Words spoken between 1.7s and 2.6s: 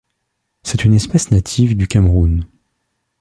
du Cameroun.